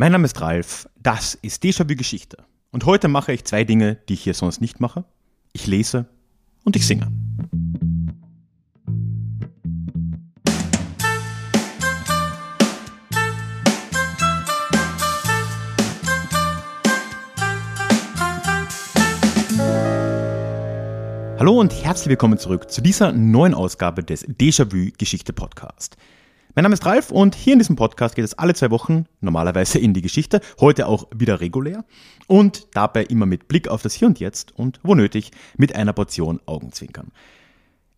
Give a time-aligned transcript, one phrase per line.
[0.00, 2.44] Mein Name ist Ralf, das ist Déjà-vu Geschichte.
[2.70, 5.04] Und heute mache ich zwei Dinge, die ich hier sonst nicht mache.
[5.52, 6.06] Ich lese
[6.62, 7.10] und ich singe.
[21.40, 25.96] Hallo und herzlich willkommen zurück zu dieser neuen Ausgabe des Déjà-vu Geschichte Podcast.
[26.58, 29.78] Mein Name ist Ralf und hier in diesem Podcast geht es alle zwei Wochen normalerweise
[29.78, 31.84] in die Geschichte, heute auch wieder regulär
[32.26, 35.92] und dabei immer mit Blick auf das Hier und Jetzt und wo nötig mit einer
[35.92, 37.12] Portion Augenzwinkern.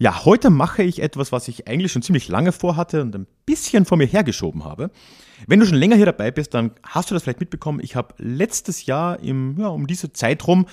[0.03, 3.85] Ja, heute mache ich etwas, was ich eigentlich schon ziemlich lange vorhatte und ein bisschen
[3.85, 4.91] vor mir hergeschoben habe.
[5.47, 7.81] Wenn du schon länger hier dabei bist, dann hast du das vielleicht mitbekommen.
[7.83, 10.65] Ich habe letztes Jahr im, ja, um diese Zeit rum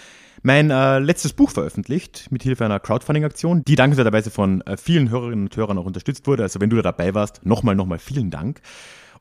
[0.44, 5.48] mein äh, letztes Buch veröffentlicht mit Hilfe einer Crowdfunding-Aktion, die dankenswerterweise von äh, vielen Hörerinnen
[5.48, 6.44] und Hörern auch unterstützt wurde.
[6.44, 8.62] Also wenn du da dabei warst, nochmal, nochmal vielen Dank.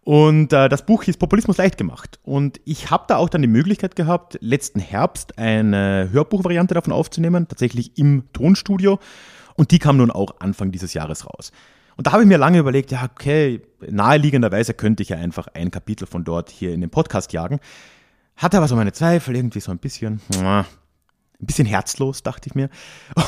[0.04, 2.20] Und äh, das Buch hieß Populismus leicht gemacht.
[2.22, 7.48] Und ich habe da auch dann die Möglichkeit gehabt, letzten Herbst eine Hörbuchvariante davon aufzunehmen,
[7.48, 9.00] tatsächlich im Tonstudio.
[9.56, 11.52] Und die kam nun auch Anfang dieses Jahres raus.
[11.96, 15.70] Und da habe ich mir lange überlegt, ja, okay, naheliegenderweise könnte ich ja einfach ein
[15.70, 17.58] Kapitel von dort hier in den Podcast jagen.
[18.36, 20.66] Hatte aber so meine Zweifel, irgendwie so ein bisschen, ein
[21.38, 22.69] bisschen herzlos, dachte ich mir.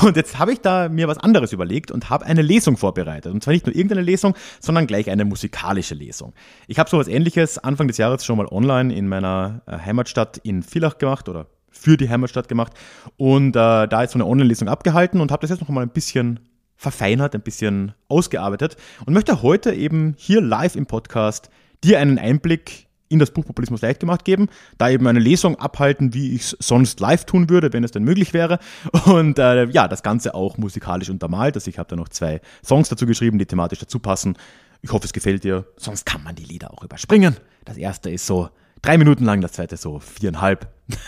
[0.02, 3.32] Und jetzt habe ich da mir was anderes überlegt und habe eine Lesung vorbereitet.
[3.32, 6.34] Und zwar nicht nur irgendeine Lesung, sondern gleich eine musikalische Lesung.
[6.66, 10.36] Ich habe so was ähnliches Anfang des Jahres schon mal online in meiner äh, Heimatstadt
[10.38, 12.72] in Villach gemacht oder für die Heimatstadt gemacht
[13.16, 15.90] und äh, da ist so eine Online-Lesung abgehalten und habe das jetzt noch mal ein
[15.90, 16.40] bisschen
[16.76, 21.50] verfeinert, ein bisschen ausgearbeitet und möchte heute eben hier live im Podcast
[21.84, 26.14] dir einen Einblick in das Buch Populismus leicht gemacht geben, da eben eine Lesung abhalten,
[26.14, 28.58] wie ich es sonst live tun würde, wenn es denn möglich wäre.
[29.06, 31.54] Und äh, ja, das Ganze auch musikalisch untermalt.
[31.56, 34.36] Also ich habe da noch zwei Songs dazu geschrieben, die thematisch dazu passen.
[34.82, 35.66] Ich hoffe, es gefällt dir.
[35.76, 37.36] Sonst kann man die Lieder auch überspringen.
[37.64, 38.50] Das erste ist so
[38.82, 40.68] drei Minuten lang, das zweite so viereinhalb.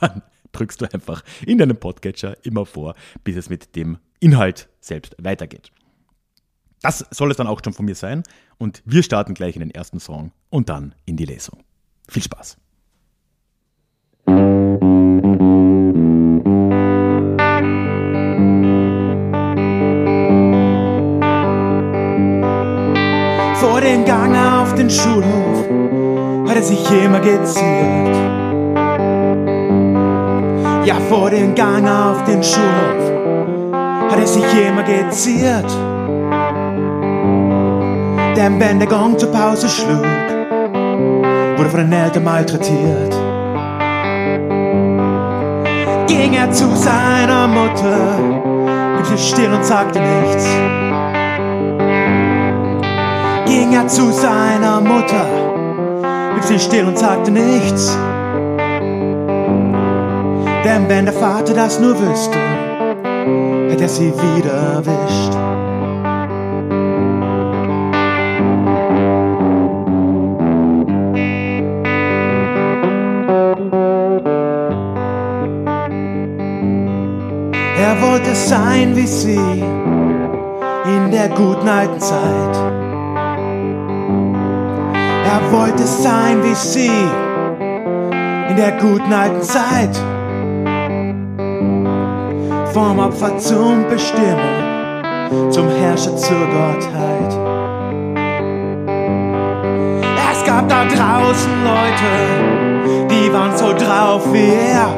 [0.00, 5.16] Dann drückst du einfach in deinem Podcatcher immer vor, bis es mit dem Inhalt selbst
[5.18, 5.70] weitergeht.
[6.82, 8.22] Das soll es dann auch schon von mir sein
[8.58, 11.62] und wir starten gleich in den ersten Song und dann in die Lesung.
[12.08, 12.56] Viel Spaß!
[23.60, 28.45] Vor dem Gang auf den Schulhof hat er sich immer geziert.
[30.86, 33.10] Ja, vor dem Gang auf den Schulhof
[34.08, 35.68] hat er sich immer geziert.
[38.36, 40.06] Denn wenn der Gong zur Pause schlug,
[41.56, 43.16] wurde von den Eltern malträtiert.
[46.06, 48.20] Ging er zu seiner Mutter,
[48.94, 50.46] blieb sie still und sagte nichts.
[53.46, 55.26] Ging er zu seiner Mutter,
[56.32, 57.98] blieb sie still und sagte nichts.
[60.66, 62.36] Denn wenn der Vater das nur wüsste,
[63.70, 65.32] hätte er sie wieder erwischt.
[77.78, 79.62] Er wollte sein wie sie
[80.84, 82.56] in der guten alten Zeit.
[85.26, 86.90] Er wollte sein wie sie
[88.50, 89.96] in der guten alten Zeit.
[92.76, 97.32] Vom Opfer zum Bestimmer, zum Herrscher zur Gottheit.
[100.30, 104.94] Es gab da draußen Leute, die waren so drauf wie er.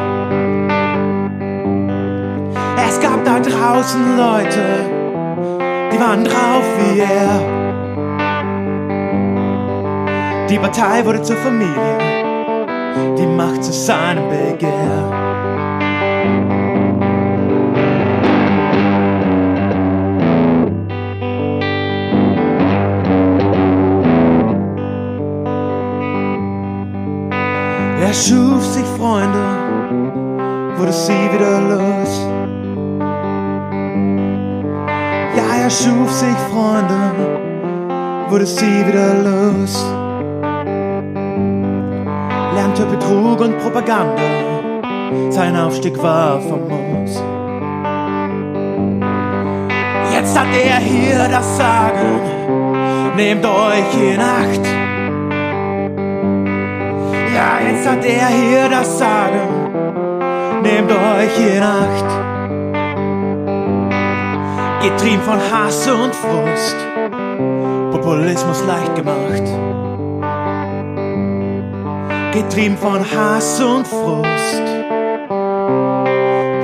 [2.85, 4.91] Es gab da draußen Leute,
[5.93, 7.41] die waren drauf wie er.
[10.51, 11.99] Die Partei wurde zur Familie,
[13.17, 15.28] die Macht zu seinem Begehr.
[28.19, 29.45] Schuf sich Freunde,
[30.77, 32.27] wurde sie wieder los.
[35.37, 37.13] Ja, er schuf sich Freunde,
[38.29, 39.87] wurde sie wieder los.
[42.55, 44.23] Lernte Betrug und Propaganda,
[45.31, 47.23] sein Aufstieg war famos.
[50.13, 52.21] Jetzt hat er hier das Sagen,
[53.17, 54.88] nehmt euch in Acht.
[57.39, 59.71] Ja, jetzt hat er hier das Sagen,
[60.61, 62.11] nehmt euch in Acht.
[64.83, 66.77] Getrieben von Hass und Frust,
[67.93, 69.45] Populismus leicht gemacht.
[72.33, 74.63] Getrieben von Hass und Frust,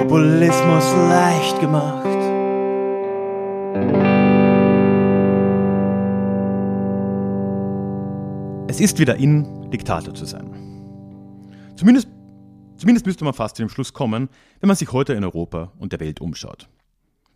[0.03, 2.05] Populismus leicht gemacht.
[8.67, 10.54] Es ist wieder in, Diktator zu sein.
[11.77, 12.09] Zumindest,
[12.77, 14.29] zumindest müsste man fast zu dem Schluss kommen,
[14.61, 16.69] wenn man sich heute in Europa und der Welt umschaut.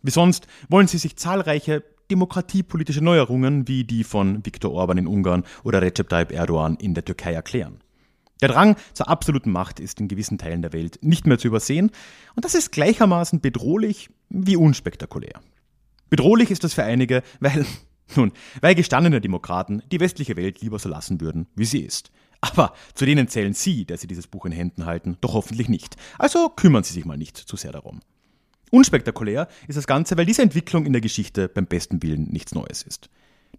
[0.01, 5.43] Wie sonst wollen sie sich zahlreiche demokratiepolitische Neuerungen wie die von Viktor Orban in Ungarn
[5.63, 7.81] oder Recep Tayyip Erdogan in der Türkei erklären.
[8.41, 11.91] Der Drang zur absoluten Macht ist in gewissen Teilen der Welt nicht mehr zu übersehen
[12.35, 15.41] und das ist gleichermaßen bedrohlich wie unspektakulär.
[16.09, 17.65] Bedrohlich ist das für einige, weil,
[18.15, 18.31] nun,
[18.61, 22.11] weil gestandene Demokraten die westliche Welt lieber so lassen würden, wie sie ist.
[22.41, 25.95] Aber zu denen zählen Sie, der Sie dieses Buch in Händen halten, doch hoffentlich nicht.
[26.17, 27.99] Also kümmern Sie sich mal nicht zu sehr darum.
[28.71, 32.83] Unspektakulär ist das Ganze, weil diese Entwicklung in der Geschichte beim besten Willen nichts Neues
[32.83, 33.09] ist.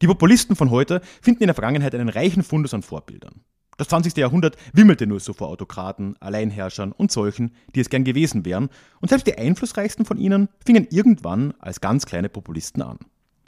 [0.01, 3.43] Die Populisten von heute finden in der Vergangenheit einen reichen Fundus an Vorbildern.
[3.77, 4.17] Das 20.
[4.17, 8.69] Jahrhundert wimmelte nur so vor Autokraten, Alleinherrschern und solchen, die es gern gewesen wären,
[9.01, 12.99] und selbst die einflussreichsten von ihnen fingen irgendwann als ganz kleine Populisten an.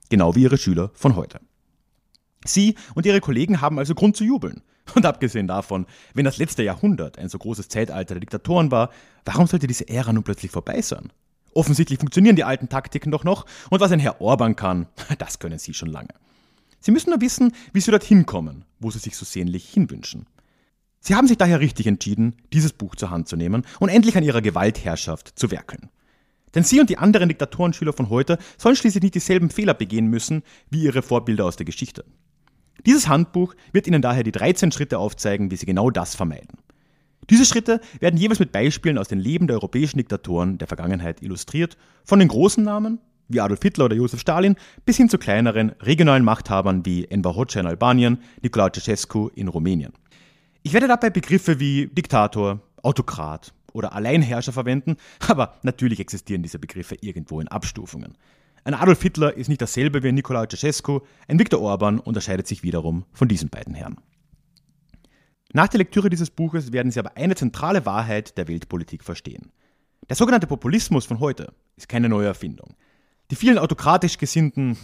[0.08, 1.40] Genau wie ihre Schüler von heute.
[2.44, 4.62] Sie und ihre Kollegen haben also Grund zu jubeln.
[4.94, 8.90] Und abgesehen davon, wenn das letzte Jahrhundert ein so großes Zeitalter der Diktatoren war,
[9.24, 11.12] warum sollte diese Ära nun plötzlich vorbei sein?
[11.54, 14.86] Offensichtlich funktionieren die alten Taktiken doch noch und was ein Herr Orban kann,
[15.18, 16.14] das können Sie schon lange.
[16.80, 20.26] Sie müssen nur wissen, wie Sie dorthin kommen, wo Sie sich so sehnlich hinwünschen.
[20.98, 24.24] Sie haben sich daher richtig entschieden, dieses Buch zur Hand zu nehmen und endlich an
[24.24, 25.90] Ihrer Gewaltherrschaft zu werkeln.
[26.54, 30.42] Denn Sie und die anderen Diktatorenschüler von heute sollen schließlich nicht dieselben Fehler begehen müssen
[30.70, 32.04] wie ihre Vorbilder aus der Geschichte.
[32.86, 36.58] Dieses Handbuch wird Ihnen daher die 13 Schritte aufzeigen, wie Sie genau das vermeiden.
[37.30, 41.76] Diese Schritte werden jeweils mit Beispielen aus den Leben der europäischen Diktatoren der Vergangenheit illustriert,
[42.04, 42.98] von den großen Namen
[43.28, 47.60] wie Adolf Hitler oder Josef Stalin bis hin zu kleineren regionalen Machthabern wie Enver Hoxha
[47.60, 49.92] in Albanien, Nicolae Ceausescu in Rumänien.
[50.62, 54.96] Ich werde dabei Begriffe wie Diktator, Autokrat oder Alleinherrscher verwenden,
[55.28, 58.16] aber natürlich existieren diese Begriffe irgendwo in Abstufungen.
[58.64, 62.62] Ein Adolf Hitler ist nicht dasselbe wie ein Nicolae Ceausescu, ein Viktor Orban unterscheidet sich
[62.62, 63.96] wiederum von diesen beiden Herren.
[65.52, 69.50] Nach der Lektüre dieses Buches werden Sie aber eine zentrale Wahrheit der Weltpolitik verstehen.
[70.08, 72.74] Der sogenannte Populismus von heute ist keine neue Erfindung.
[73.32, 74.78] Die vielen autokratisch gesinnten,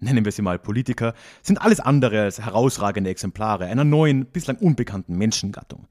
[0.00, 5.16] nennen wir sie mal Politiker, sind alles andere als herausragende Exemplare einer neuen, bislang unbekannten
[5.16, 5.86] Menschengattung.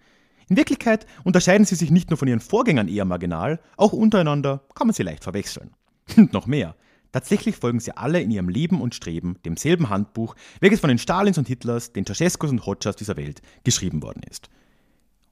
[0.50, 4.88] In Wirklichkeit unterscheiden sie sich nicht nur von ihren Vorgängern eher marginal, auch untereinander kann
[4.88, 5.72] man sie leicht verwechseln.
[6.18, 6.76] Und noch mehr.
[7.16, 11.38] Tatsächlich folgen sie alle in ihrem Leben und Streben demselben Handbuch, welches von den Stalins
[11.38, 14.50] und Hitlers, den Ceausescus und Hoxhas dieser Welt geschrieben worden ist.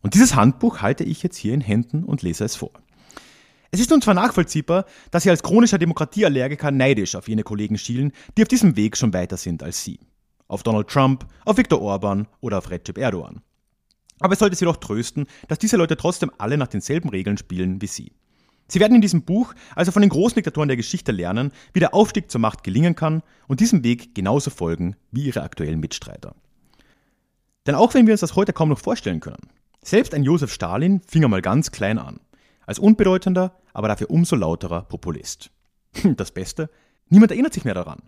[0.02, 2.72] Und dieses Handbuch halte ich jetzt hier in Händen und lese es vor.
[3.72, 8.14] Es ist nun zwar nachvollziehbar, dass Sie als chronischer Demokratieallergiker neidisch auf jene Kollegen schielen,
[8.38, 10.00] die auf diesem Weg schon weiter sind als Sie.
[10.48, 13.42] Auf Donald Trump, auf Viktor Orban oder auf Recep Erdogan.
[14.22, 17.82] Aber es sollte Sie doch trösten, dass diese Leute trotzdem alle nach denselben Regeln spielen
[17.82, 18.14] wie Sie.
[18.68, 21.94] Sie werden in diesem Buch also von den großen Diktatoren der Geschichte lernen, wie der
[21.94, 26.36] Aufstieg zur Macht gelingen kann und diesem Weg genauso folgen wie ihre aktuellen Mitstreiter.
[27.68, 29.50] Denn auch wenn wir uns das heute kaum noch vorstellen können,
[29.82, 32.20] selbst ein Josef Stalin fing einmal ganz klein an,
[32.66, 35.52] als unbedeutender, aber dafür umso lauterer Populist.
[36.16, 36.70] Das Beste,
[37.10, 38.02] niemand erinnert sich mehr daran.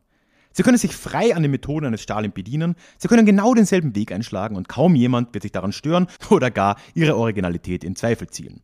[0.52, 4.14] Sie können sich frei an den Methoden eines Stalin bedienen, sie können genau denselben Weg
[4.14, 8.62] einschlagen und kaum jemand wird sich daran stören oder gar ihre Originalität in Zweifel ziehen.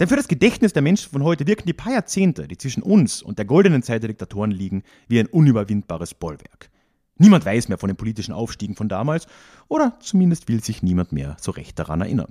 [0.00, 3.20] Denn für das Gedächtnis der Menschen von heute wirken die paar Jahrzehnte, die zwischen uns
[3.20, 6.70] und der goldenen Zeit der Diktatoren liegen, wie ein unüberwindbares Bollwerk.
[7.16, 9.26] Niemand weiß mehr von den politischen Aufstiegen von damals,
[9.66, 12.30] oder zumindest will sich niemand mehr so recht daran erinnern.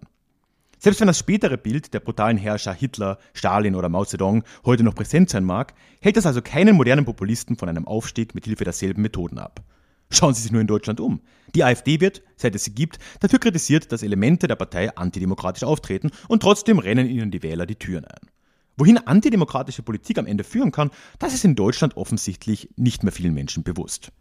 [0.79, 4.95] Selbst wenn das spätere Bild der brutalen Herrscher Hitler, Stalin oder Mao Zedong heute noch
[4.95, 9.01] präsent sein mag, hält das also keinen modernen Populisten von einem Aufstieg mit Hilfe derselben
[9.01, 9.61] Methoden ab.
[10.09, 11.21] Schauen Sie sich nur in Deutschland um.
[11.53, 16.11] Die AfD wird, seit es sie gibt, dafür kritisiert, dass Elemente der Partei antidemokratisch auftreten
[16.27, 18.29] und trotzdem rennen ihnen die Wähler die Türen ein.
[18.77, 23.33] Wohin antidemokratische Politik am Ende führen kann, das ist in Deutschland offensichtlich nicht mehr vielen
[23.33, 24.11] Menschen bewusst.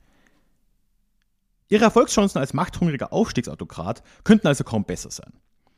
[1.68, 5.32] Ihre Erfolgschancen als machthungriger Aufstiegsautokrat könnten also kaum besser sein.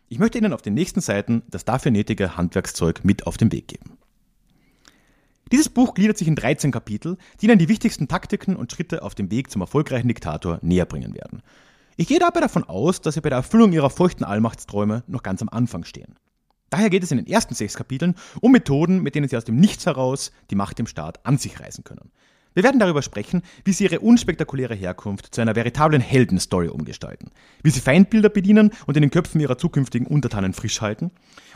[0.08, 3.68] Ich möchte Ihnen auf den nächsten Seiten das dafür nötige Handwerkszeug mit auf den Weg
[3.68, 3.97] geben.
[5.50, 9.14] Dieses Buch gliedert sich in 13 Kapitel, die Ihnen die wichtigsten Taktiken und Schritte auf
[9.14, 11.42] dem Weg zum erfolgreichen Diktator näher bringen werden.
[11.96, 15.42] Ich gehe dabei davon aus, dass Sie bei der Erfüllung Ihrer feuchten Allmachtsträume noch ganz
[15.42, 16.14] am Anfang stehen.
[16.70, 19.56] Daher geht es in den ersten sechs Kapiteln um Methoden, mit denen Sie aus dem
[19.56, 22.10] Nichts heraus die Macht im Staat an sich reißen können.
[22.54, 27.30] Wir werden darüber sprechen, wie Sie Ihre unspektakuläre Herkunft zu einer veritablen Heldenstory umgestalten,
[27.62, 31.10] wie Sie Feindbilder bedienen und in den Köpfen Ihrer zukünftigen Untertanen frisch halten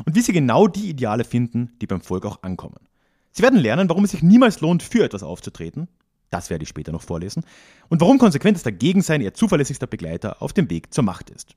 [0.05, 2.77] und wie Sie genau die Ideale finden, die beim Volk auch ankommen.
[3.33, 5.89] Sie werden lernen, warum es sich niemals lohnt, für etwas aufzutreten,
[6.31, 7.45] das werde ich später noch vorlesen,
[7.89, 11.57] und warum konsequentes Dagegensein Ihr zuverlässigster Begleiter auf dem Weg zur Macht ist.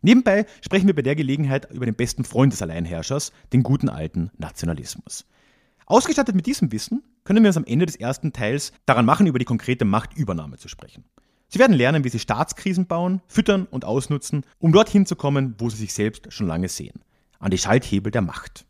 [0.00, 4.30] Nebenbei sprechen wir bei der Gelegenheit über den besten Freund des Alleinherrschers, den guten alten
[4.36, 5.26] Nationalismus.
[5.86, 9.38] Ausgestattet mit diesem Wissen können wir uns am Ende des ersten Teils daran machen, über
[9.38, 11.04] die konkrete Machtübernahme zu sprechen.
[11.48, 15.68] Sie werden lernen, wie Sie Staatskrisen bauen, füttern und ausnutzen, um dorthin zu kommen, wo
[15.70, 17.04] Sie sich selbst schon lange sehen.
[17.38, 18.64] An die Schalthebel der Macht.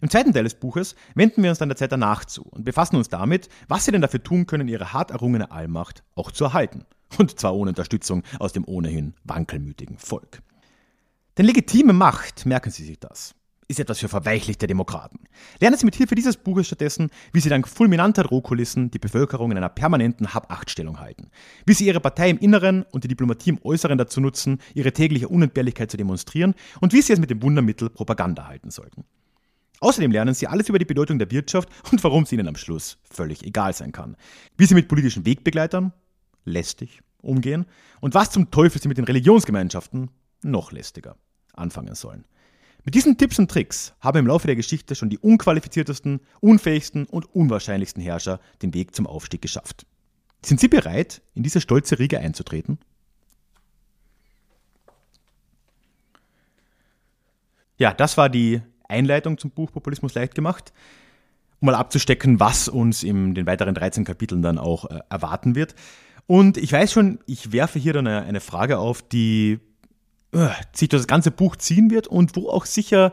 [0.00, 2.96] Im zweiten Teil des Buches wenden wir uns dann der Zeit danach zu und befassen
[2.96, 6.84] uns damit, was Sie denn dafür tun können, Ihre hart errungene Allmacht auch zu erhalten.
[7.18, 10.42] Und zwar ohne Unterstützung aus dem ohnehin wankelmütigen Volk.
[11.38, 13.34] Denn legitime Macht, merken Sie sich das,
[13.68, 15.20] ist etwas für verweichlichte Demokraten.
[15.60, 19.56] Lernen Sie mit Hilfe dieses Buches stattdessen, wie Sie dank fulminanter Drohkulissen die Bevölkerung in
[19.56, 21.30] einer permanenten Hab-Acht-Stellung halten.
[21.64, 25.28] Wie Sie Ihre Partei im Inneren und die Diplomatie im Äußeren dazu nutzen, Ihre tägliche
[25.28, 29.04] Unentbehrlichkeit zu demonstrieren und wie Sie es mit dem Wundermittel Propaganda halten sollten.
[29.80, 32.98] Außerdem lernen Sie alles über die Bedeutung der Wirtschaft und warum es Ihnen am Schluss
[33.10, 34.16] völlig egal sein kann.
[34.56, 35.92] Wie Sie mit politischen Wegbegleitern,
[36.44, 37.66] lästig, umgehen
[38.00, 40.10] und was zum Teufel Sie mit den Religionsgemeinschaften,
[40.42, 41.16] noch lästiger,
[41.52, 42.24] anfangen sollen.
[42.84, 47.26] Mit diesen Tipps und Tricks haben im Laufe der Geschichte schon die unqualifiziertesten, unfähigsten und
[47.34, 49.86] unwahrscheinlichsten Herrscher den Weg zum Aufstieg geschafft.
[50.40, 52.78] Sind Sie bereit, in diese stolze Riege einzutreten?
[57.78, 60.72] Ja, das war die Einleitung zum Buch Populismus leicht gemacht,
[61.60, 65.74] um mal abzustecken, was uns in den weiteren 13 Kapiteln dann auch äh, erwarten wird.
[66.26, 69.60] Und ich weiß schon, ich werfe hier dann eine, eine Frage auf, die
[70.34, 73.12] uh, sich durch das ganze Buch ziehen wird und wo auch sicher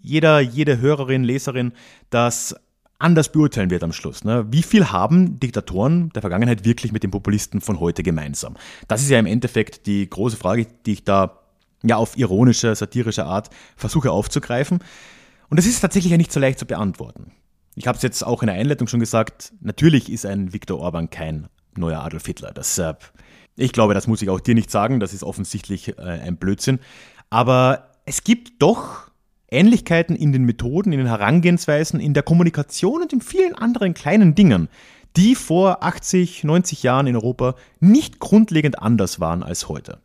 [0.00, 1.72] jeder, jede Hörerin, Leserin
[2.10, 2.54] das
[2.98, 4.24] anders beurteilen wird am Schluss.
[4.24, 4.46] Ne?
[4.50, 8.54] Wie viel haben Diktatoren der Vergangenheit wirklich mit den Populisten von heute gemeinsam?
[8.86, 11.40] Das ist ja im Endeffekt die große Frage, die ich da
[11.84, 14.78] ja auf ironische, satirische Art versuche aufzugreifen.
[15.48, 17.32] Und das ist tatsächlich ja nicht so leicht zu beantworten.
[17.74, 21.10] Ich habe es jetzt auch in der Einleitung schon gesagt, natürlich ist ein Viktor Orban
[21.10, 22.52] kein neuer Adolf Hitler.
[22.52, 22.94] Das äh,
[23.56, 26.80] ich glaube, das muss ich auch dir nicht sagen, das ist offensichtlich äh, ein Blödsinn.
[27.30, 29.10] Aber es gibt doch
[29.50, 34.34] Ähnlichkeiten in den Methoden, in den Herangehensweisen, in der Kommunikation und in vielen anderen kleinen
[34.34, 34.68] Dingen,
[35.16, 39.98] die vor 80, 90 Jahren in Europa nicht grundlegend anders waren als heute.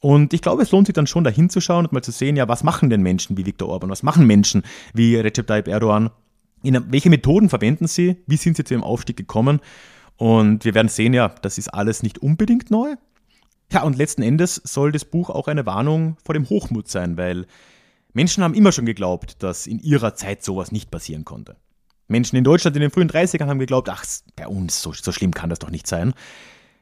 [0.00, 2.36] Und ich glaube, es lohnt sich dann schon dahin zu schauen und mal zu sehen,
[2.36, 4.62] ja, was machen denn Menschen wie Viktor Orban, was machen Menschen
[4.94, 6.10] wie Recep Tayyip Erdogan,
[6.62, 9.60] in, welche Methoden verwenden sie, wie sind sie zu ihrem Aufstieg gekommen
[10.18, 12.96] und wir werden sehen, ja, das ist alles nicht unbedingt neu.
[13.72, 17.46] Ja, und letzten Endes soll das Buch auch eine Warnung vor dem Hochmut sein, weil
[18.12, 21.56] Menschen haben immer schon geglaubt, dass in ihrer Zeit sowas nicht passieren konnte.
[22.08, 25.32] Menschen in Deutschland in den frühen 30ern haben geglaubt, ach, bei uns, so, so schlimm
[25.32, 26.14] kann das doch nicht sein.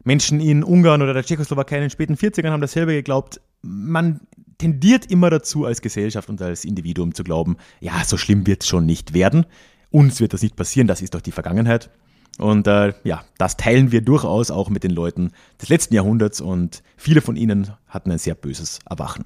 [0.06, 3.40] Menschen in Ungarn oder der Tschechoslowakei in den späten 40ern haben dasselbe geglaubt.
[3.62, 4.20] Man
[4.56, 8.68] tendiert immer dazu, als Gesellschaft und als Individuum zu glauben, ja, so schlimm wird es
[8.68, 9.46] schon nicht werden.
[9.90, 11.90] Uns wird das nicht passieren, das ist doch die Vergangenheit.
[12.38, 16.84] Und äh, ja, das teilen wir durchaus auch mit den Leuten des letzten Jahrhunderts und
[16.96, 19.24] viele von ihnen hatten ein sehr böses Erwachen.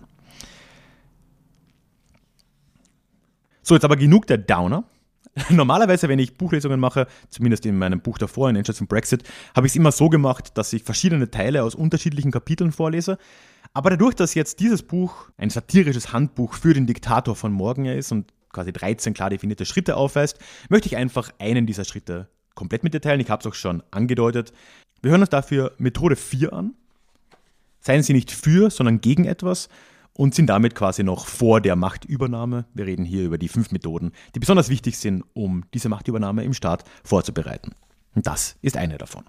[3.62, 4.84] So, jetzt aber genug der Downer.
[5.50, 9.22] Normalerweise, wenn ich Buchlesungen mache, zumindest in meinem Buch davor, in Entscheid zum Brexit,
[9.54, 13.18] habe ich es immer so gemacht, dass ich verschiedene Teile aus unterschiedlichen Kapiteln vorlese.
[13.72, 18.10] Aber dadurch, dass jetzt dieses Buch ein satirisches Handbuch für den Diktator von morgen ist
[18.12, 22.94] und quasi 13 klar definierte Schritte aufweist, möchte ich einfach einen dieser Schritte komplett mit
[22.94, 23.20] dir teilen.
[23.20, 24.52] Ich habe es auch schon angedeutet.
[25.02, 26.74] Wir hören uns dafür Methode 4 an.
[27.80, 29.68] Seien Sie nicht für, sondern gegen etwas
[30.20, 32.66] und sind damit quasi noch vor der Machtübernahme.
[32.74, 36.52] Wir reden hier über die fünf Methoden, die besonders wichtig sind, um diese Machtübernahme im
[36.52, 37.74] Staat vorzubereiten.
[38.14, 39.24] Und das ist eine davon.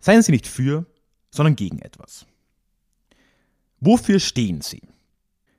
[0.00, 0.84] Seien Sie nicht für,
[1.30, 2.26] sondern gegen etwas.
[3.78, 4.82] Wofür stehen Sie?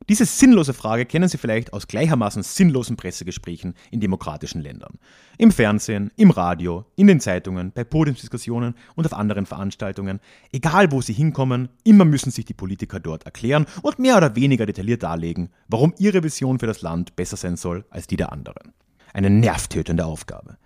[0.09, 4.99] Diese sinnlose Frage kennen Sie vielleicht aus gleichermaßen sinnlosen Pressegesprächen in demokratischen Ländern.
[5.37, 10.19] Im Fernsehen, im Radio, in den Zeitungen, bei Podiumsdiskussionen und auf anderen Veranstaltungen.
[10.51, 14.65] Egal wo Sie hinkommen, immer müssen sich die Politiker dort erklären und mehr oder weniger
[14.65, 18.73] detailliert darlegen, warum ihre Vision für das Land besser sein soll als die der anderen.
[19.13, 20.57] Eine nervtötende Aufgabe.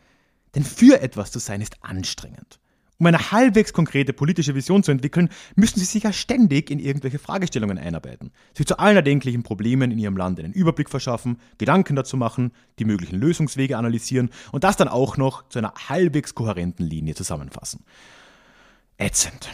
[0.56, 2.60] Denn für etwas zu sein ist anstrengend.
[3.00, 7.20] Um eine halbwegs konkrete politische Vision zu entwickeln, müssen sie sich ja ständig in irgendwelche
[7.20, 12.18] Fragestellungen einarbeiten, sich zu allen erdenklichen Problemen in ihrem Land einen Überblick verschaffen, Gedanken dazu
[12.18, 17.13] machen, die möglichen Lösungswege analysieren und das dann auch noch zu einer halbwegs kohärenten Linie
[17.13, 17.84] zusammenfassen.
[18.98, 19.50] Ätzend.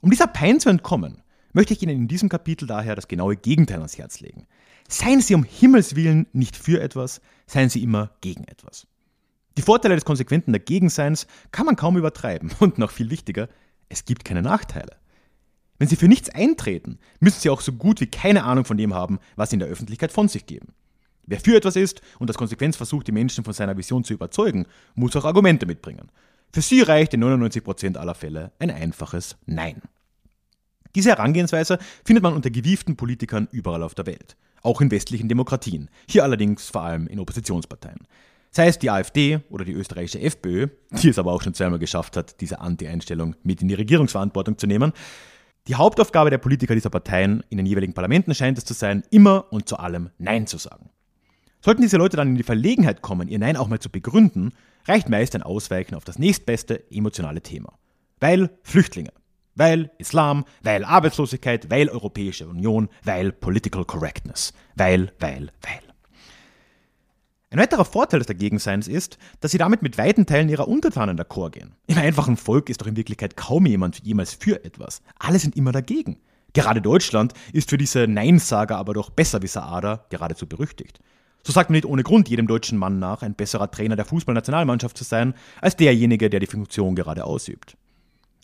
[0.00, 1.22] Um dieser Pein zu entkommen,
[1.52, 4.46] möchte ich Ihnen in diesem Kapitel daher das genaue Gegenteil ans Herz legen.
[4.88, 8.86] Seien Sie um Himmels willen nicht für etwas, seien Sie immer gegen etwas.
[9.58, 13.48] Die Vorteile des konsequenten Dagegenseins kann man kaum übertreiben und noch viel wichtiger,
[13.88, 14.96] es gibt keine Nachteile.
[15.80, 18.94] Wenn Sie für nichts eintreten, müssen Sie auch so gut wie keine Ahnung von dem
[18.94, 20.68] haben, was Sie in der Öffentlichkeit von sich geben.
[21.26, 24.66] Wer für etwas ist und das Konsequenz versucht, die Menschen von seiner Vision zu überzeugen,
[24.94, 26.12] muss auch Argumente mitbringen.
[26.52, 29.82] Für Sie reicht in 99% aller Fälle ein einfaches Nein.
[30.94, 35.90] Diese Herangehensweise findet man unter gewieften Politikern überall auf der Welt, auch in westlichen Demokratien,
[36.08, 38.06] hier allerdings vor allem in Oppositionsparteien.
[38.50, 42.16] Sei es die AfD oder die österreichische FPÖ, die es aber auch schon zweimal geschafft
[42.16, 44.92] hat, diese Anti-Einstellung mit in die Regierungsverantwortung zu nehmen.
[45.66, 49.52] Die Hauptaufgabe der Politiker dieser Parteien in den jeweiligen Parlamenten scheint es zu sein, immer
[49.52, 50.90] und zu allem Nein zu sagen.
[51.60, 54.52] Sollten diese Leute dann in die Verlegenheit kommen, ihr Nein auch mal zu begründen,
[54.86, 57.74] reicht meist ein Ausweichen auf das nächstbeste emotionale Thema.
[58.20, 59.12] Weil Flüchtlinge,
[59.54, 65.87] weil Islam, weil Arbeitslosigkeit, weil Europäische Union, weil Political Correctness, weil, weil, weil.
[67.50, 71.52] Ein weiterer Vorteil des Dagegenseins ist, dass sie damit mit weiten Teilen ihrer Untertanen d'accord
[71.52, 71.74] gehen.
[71.86, 75.00] Im einfachen Volk ist doch in Wirklichkeit kaum jemand jemals für etwas.
[75.18, 76.18] Alle sind immer dagegen.
[76.52, 81.00] Gerade Deutschland ist für diese Neinsager aber doch besserwisser Ader geradezu berüchtigt.
[81.42, 84.98] So sagt man nicht ohne Grund jedem deutschen Mann nach, ein besserer Trainer der Fußballnationalmannschaft
[84.98, 87.78] zu sein, als derjenige, der die Funktion gerade ausübt.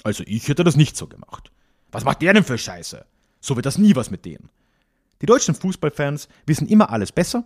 [0.02, 1.50] Also ich hätte das nicht so gemacht.
[1.92, 3.04] Was macht der denn für Scheiße?
[3.40, 4.49] So wird das nie was mit denen.
[5.20, 7.44] Die deutschen Fußballfans wissen immer alles besser,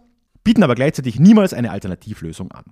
[0.49, 2.65] bieten aber gleichzeitig niemals eine Alternativlösung an.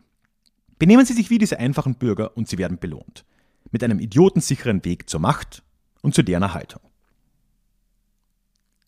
[0.79, 3.27] Benehmen Sie sich wie diese einfachen Bürger und Sie werden belohnt.
[3.71, 5.63] Mit einem idiotensicheren Weg zur Macht
[6.01, 6.81] und zu deren Erhaltung.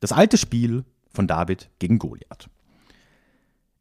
[0.00, 2.48] Das alte Spiel von David gegen Goliath.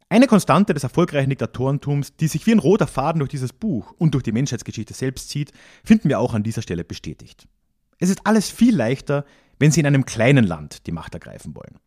[0.10, 4.14] Eine Konstante des erfolgreichen Diktatorentums, die sich wie ein roter Faden durch dieses Buch und
[4.14, 5.54] durch die Menschheitsgeschichte selbst zieht,
[5.86, 7.48] finden wir auch an dieser Stelle bestätigt.
[7.98, 9.24] Es ist alles viel leichter,
[9.58, 11.80] wenn Sie in einem kleinen Land die Macht ergreifen wollen.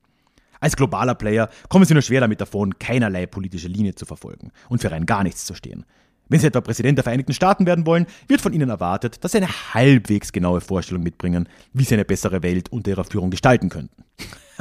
[0.60, 4.80] Als globaler Player kommen Sie nur schwer damit davon, keinerlei politische Linie zu verfolgen und
[4.80, 5.84] für rein gar nichts zu stehen.
[6.28, 9.38] Wenn Sie etwa Präsident der Vereinigten Staaten werden wollen, wird von Ihnen erwartet, dass Sie
[9.38, 14.04] eine halbwegs genaue Vorstellung mitbringen, wie Sie eine bessere Welt unter Ihrer Führung gestalten könnten.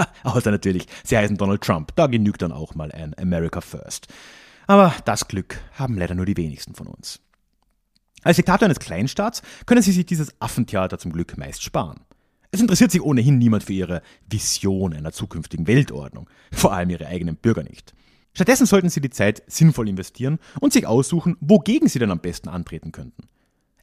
[0.23, 1.95] Außer natürlich, sie heißen Donald Trump.
[1.95, 4.07] Da genügt dann auch mal ein America First.
[4.67, 7.19] Aber das Glück haben leider nur die wenigsten von uns.
[8.23, 12.01] Als Diktator eines Kleinstaats können sie sich dieses Affentheater zum Glück meist sparen.
[12.51, 17.35] Es interessiert sich ohnehin niemand für ihre Vision einer zukünftigen Weltordnung, vor allem ihre eigenen
[17.35, 17.93] Bürger nicht.
[18.33, 22.49] Stattdessen sollten sie die Zeit sinnvoll investieren und sich aussuchen, wogegen sie denn am besten
[22.49, 23.27] antreten könnten.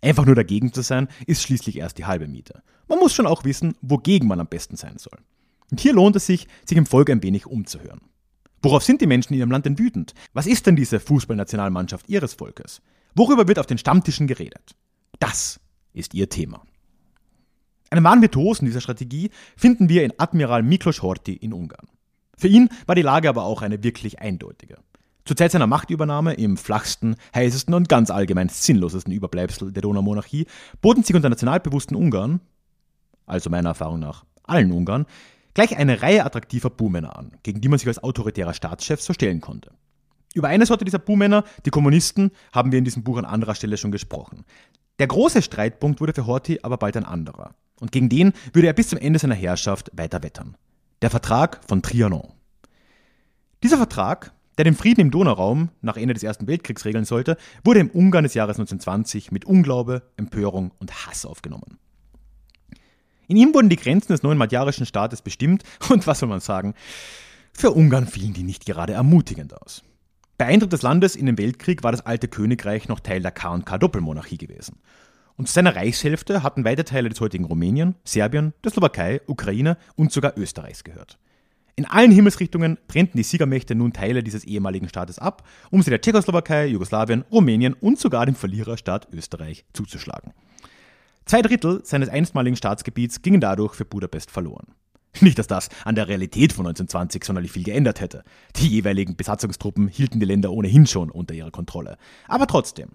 [0.03, 2.63] Einfach nur dagegen zu sein, ist schließlich erst die halbe Miete.
[2.89, 5.19] Man muss schon auch wissen, wogegen man am besten sein soll.
[5.71, 8.01] Und hier lohnt es sich, sich im Volk ein wenig umzuhören.
[8.63, 10.15] Worauf sind die Menschen in ihrem Land denn wütend?
[10.33, 12.83] Was ist denn diese Fußballnationalmannschaft ihres Volkes?
[13.15, 14.77] Worüber wird auf den Stammtischen geredet?
[15.19, 15.61] Das
[15.93, 16.63] ist ihr Thema.
[17.91, 21.89] Einen wahren Virtuosen dieser Strategie finden wir in Admiral Miklos Horthy in Ungarn.
[22.37, 24.79] Für ihn war die Lage aber auch eine wirklich eindeutige.
[25.25, 30.47] Zur Zeit seiner Machtübernahme im flachsten, heißesten und ganz allgemein sinnlosesten Überbleibsel der Donaumonarchie
[30.81, 32.41] boten sich unter nationalbewussten Ungarn,
[33.27, 35.07] also meiner Erfahrung nach allen Ungarn,
[35.55, 39.41] gleich eine Reihe attraktiver Buhmänner an, gegen die man sich als autoritärer Staatschef so stellen
[39.41, 39.73] konnte.
[40.35, 43.79] Über eine Sorte dieser Buhmänner, die Kommunisten, haben wir in diesem Buch an anderer Stelle
[43.79, 44.45] schon gesprochen.
[44.99, 47.55] Der große Streitpunkt wurde für Horthy aber bald ein anderer.
[47.81, 50.57] Und gegen den würde er bis zum Ende seiner Herrschaft weiter wettern.
[51.03, 52.33] Der Vertrag von Trianon.
[53.63, 57.81] Dieser Vertrag, der den Frieden im Donauraum nach Ende des Ersten Weltkriegs regeln sollte, wurde
[57.81, 61.79] im Ungarn des Jahres 1920 mit Unglaube, Empörung und Hass aufgenommen.
[63.29, 66.75] In ihm wurden die Grenzen des neuen magyarischen Staates bestimmt und was soll man sagen,
[67.53, 69.83] für Ungarn fielen die nicht gerade ermutigend aus.
[70.39, 74.37] Bei Eintritt des Landes in den Weltkrieg war das alte Königreich noch Teil der K&K-Doppelmonarchie
[74.37, 74.79] gewesen.
[75.37, 80.11] Und zu seiner Reichshälfte hatten weite Teile des heutigen Rumänien, Serbien, der Slowakei, Ukraine und
[80.13, 81.19] sogar Österreichs gehört.
[81.79, 86.01] In allen Himmelsrichtungen trennten die Siegermächte nun Teile dieses ehemaligen Staates ab, um sie der
[86.01, 90.33] Tschechoslowakei, Jugoslawien, Rumänien und sogar dem Verliererstaat Österreich zuzuschlagen.
[91.27, 94.69] Zwei Drittel seines einstmaligen Staatsgebiets gingen dadurch für Budapest verloren.
[95.21, 98.25] Nicht, dass das an der Realität von 1920 sonderlich viel geändert hätte.
[98.57, 101.99] Die jeweiligen Besatzungstruppen hielten die Länder ohnehin schon unter ihrer Kontrolle.
[102.27, 102.91] Aber trotzdem.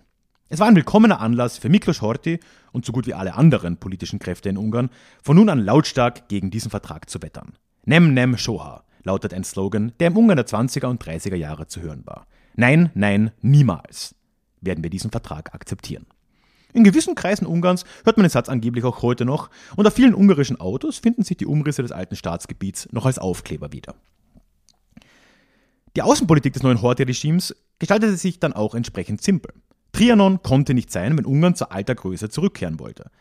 [0.54, 2.42] Es war ein willkommener Anlass für Miklos Horthy
[2.74, 4.90] und so gut wie alle anderen politischen Kräfte in Ungarn,
[5.24, 7.54] von nun an lautstark gegen diesen Vertrag zu wettern.
[7.86, 11.80] Nem Nem Shoha lautet ein Slogan, der im Ungarn der 20er und 30er Jahre zu
[11.80, 12.28] hören war.
[12.54, 14.14] Nein, nein, niemals
[14.60, 16.06] werden wir diesen Vertrag akzeptieren.
[16.74, 20.14] In gewissen Kreisen Ungarns hört man den Satz angeblich auch heute noch und auf vielen
[20.14, 23.96] ungarischen Autos finden sich die Umrisse des alten Staatsgebiets noch als Aufkleber wieder.
[25.96, 29.54] Die Außenpolitik des neuen Horthy-Regimes gestaltete sich dann auch entsprechend simpel.
[29.92, 33.12] Trianon konnte nicht sein, wenn Ungarn zur alter Größe zurückkehren wollte.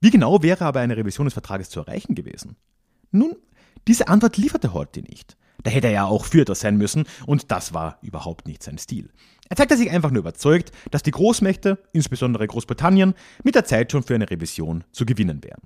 [0.00, 2.56] Wie genau wäre aber eine Revision des Vertrages zu erreichen gewesen?
[3.10, 3.36] Nun,
[3.86, 5.36] diese Antwort lieferte Horthy nicht.
[5.62, 9.10] Da hätte er ja auch etwas sein müssen und das war überhaupt nicht sein Stil.
[9.48, 14.02] Er zeigte sich einfach nur überzeugt, dass die Großmächte, insbesondere Großbritannien, mit der Zeit schon
[14.02, 15.62] für eine Revision zu gewinnen wären.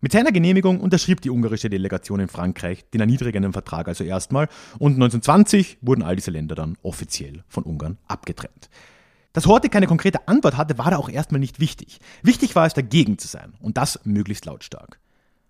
[0.00, 4.48] Mit seiner Genehmigung unterschrieb die ungarische Delegation in Frankreich den erniedrigenden Vertrag also erstmal
[4.80, 8.68] und 1920 wurden all diese Länder dann offiziell von Ungarn abgetrennt.
[9.32, 12.00] Dass Horthy keine konkrete Antwort hatte, war da auch erstmal nicht wichtig.
[12.22, 14.98] Wichtig war es, dagegen zu sein und das möglichst lautstark.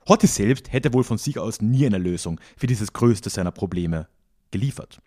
[0.09, 4.09] Horthy selbst hätte wohl von sich aus nie eine Lösung für dieses größte seiner Probleme
[4.51, 5.01] geliefert.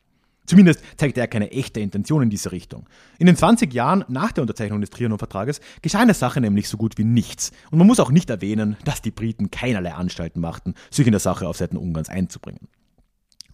[0.45, 2.88] Zumindest zeigte er keine echte Intention in diese Richtung.
[3.17, 6.77] In den 20 Jahren nach der Unterzeichnung des Trianon-Vertrages geschah in der Sache nämlich so
[6.77, 7.51] gut wie nichts.
[7.71, 11.19] Und man muss auch nicht erwähnen, dass die Briten keinerlei Anstalten machten, sich in der
[11.19, 12.67] Sache auf Seiten Ungarns einzubringen.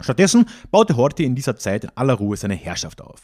[0.01, 3.21] Stattdessen baute Horthy in dieser Zeit in aller Ruhe seine Herrschaft auf.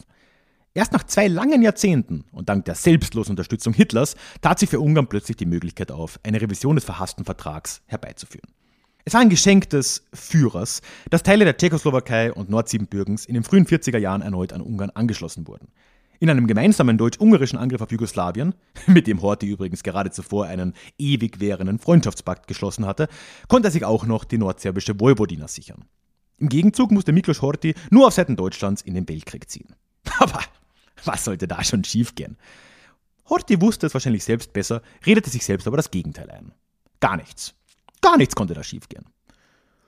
[0.74, 5.08] Erst nach zwei langen Jahrzehnten und dank der selbstlosen Unterstützung Hitlers tat sich für Ungarn
[5.08, 8.50] plötzlich die Möglichkeit auf, eine Revision des verhassten Vertrags herbeizuführen.
[9.04, 13.66] Es war ein Geschenk des Führers, dass Teile der Tschechoslowakei und Nordsiebenbürgens in den frühen
[13.66, 15.70] 40er Jahren erneut an Ungarn angeschlossen wurden.
[16.20, 18.54] In einem gemeinsamen deutsch-ungarischen Angriff auf Jugoslawien,
[18.88, 23.08] mit dem Horthy übrigens gerade zuvor einen ewig währenden Freundschaftspakt geschlossen hatte,
[23.48, 25.86] konnte er sich auch noch die nordserbische Vojvodina sichern.
[26.38, 29.74] Im Gegenzug musste Miklos Horthy nur auf Seiten Deutschlands in den Weltkrieg ziehen.
[30.20, 30.42] Aber
[31.04, 32.38] was sollte da schon schiefgehen?
[33.30, 36.54] Horthy wusste es wahrscheinlich selbst besser, redete sich selbst aber das Gegenteil ein.
[37.00, 37.54] Gar nichts.
[38.02, 39.06] Gar nichts konnte da schiefgehen.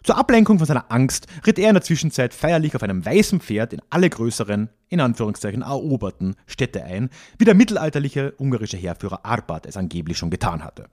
[0.03, 3.73] Zur Ablenkung von seiner Angst ritt er in der Zwischenzeit feierlich auf einem weißen Pferd
[3.73, 9.77] in alle größeren, in Anführungszeichen eroberten Städte ein, wie der mittelalterliche ungarische Heerführer Arpad es
[9.77, 10.87] angeblich schon getan hatte.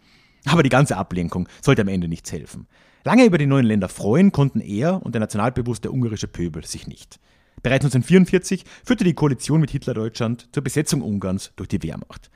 [0.44, 2.66] Aber die ganze Ablenkung sollte am Ende nichts helfen.
[3.04, 7.20] Lange über die neuen Länder freuen konnten er und der nationalbewusste ungarische Pöbel sich nicht.
[7.62, 12.30] Bereits 1944 führte die Koalition mit Hitlerdeutschland zur Besetzung Ungarns durch die Wehrmacht.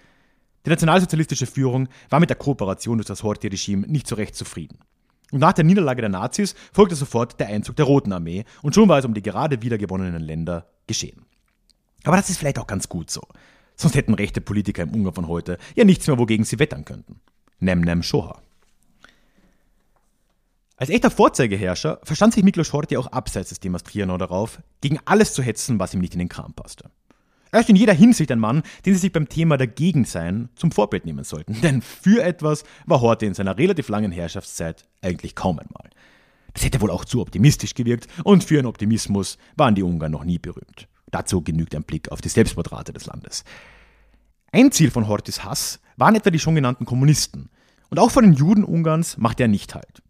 [0.67, 4.79] Die nationalsozialistische Führung war mit der Kooperation durch das Horthy-Regime nicht so recht zufrieden.
[5.33, 8.89] Und nach der Niederlage der Nazis folgte sofort der Einzug der Roten Armee und schon
[8.89, 11.25] war es um die gerade wiedergewonnenen Länder geschehen.
[12.05, 13.23] Aber das ist vielleicht auch ganz gut so.
[13.77, 17.21] Sonst hätten rechte Politiker im Ungarn von heute ja nichts mehr, wogegen sie wettern könnten.
[17.61, 18.43] Nem nem Shoha.
[20.81, 25.43] Als echter Vorzeigeherrscher verstand sich Miklos Horthy auch abseits des Themas darauf, gegen alles zu
[25.43, 26.89] hetzen, was ihm nicht in den Kram passte.
[27.53, 31.05] Er ist in jeder Hinsicht ein Mann, den sie sich beim Thema Dagegensein zum Vorbild
[31.05, 31.61] nehmen sollten.
[31.61, 35.91] Denn für etwas war Horthy in seiner relativ langen Herrschaftszeit eigentlich kaum einmal.
[36.55, 40.25] Das hätte wohl auch zu optimistisch gewirkt und für ihren Optimismus waren die Ungarn noch
[40.25, 40.89] nie berühmt.
[41.11, 43.45] Dazu genügt ein Blick auf die Selbstporträte des Landes.
[44.51, 47.51] Ein Ziel von Horthys Hass waren etwa die schon genannten Kommunisten.
[47.91, 50.03] Und auch vor den Juden Ungarns machte er nicht halt.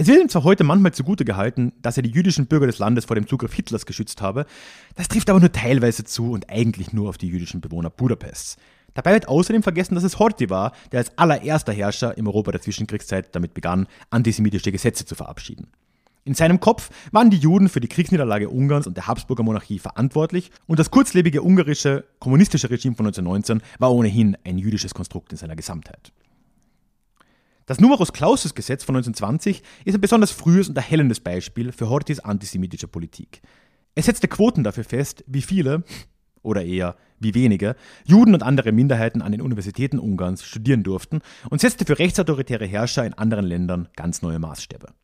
[0.00, 3.04] Es wird ihm zwar heute manchmal zugute gehalten, dass er die jüdischen Bürger des Landes
[3.04, 4.46] vor dem Zugriff Hitlers geschützt habe,
[4.94, 8.58] das trifft aber nur teilweise zu und eigentlich nur auf die jüdischen Bewohner Budapests.
[8.94, 12.60] Dabei wird außerdem vergessen, dass es Horthy war, der als allererster Herrscher im Europa der
[12.60, 15.66] Zwischenkriegszeit damit begann, antisemitische Gesetze zu verabschieden.
[16.24, 20.52] In seinem Kopf waren die Juden für die Kriegsniederlage Ungarns und der Habsburger Monarchie verantwortlich
[20.68, 25.56] und das kurzlebige ungarische kommunistische Regime von 1919 war ohnehin ein jüdisches Konstrukt in seiner
[25.56, 26.12] Gesamtheit.
[27.68, 32.18] Das Numerus Clausus Gesetz von 1920 ist ein besonders frühes und erhellendes Beispiel für Horthys
[32.18, 33.42] antisemitische Politik.
[33.94, 35.84] Es setzte Quoten dafür fest, wie viele,
[36.40, 37.76] oder eher wie wenige,
[38.06, 43.04] Juden und andere Minderheiten an den Universitäten Ungarns studieren durften und setzte für rechtsautoritäre Herrscher
[43.04, 44.94] in anderen Ländern ganz neue Maßstäbe.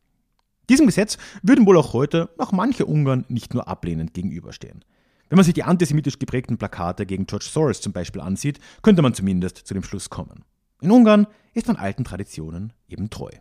[0.67, 4.83] Diesem Gesetz würden wohl auch heute noch manche Ungarn nicht nur ablehnend gegenüberstehen.
[5.29, 9.13] Wenn man sich die antisemitisch geprägten Plakate gegen George Soros zum Beispiel ansieht, könnte man
[9.13, 10.45] zumindest zu dem Schluss kommen.
[10.81, 13.31] In Ungarn ist man alten Traditionen eben treu.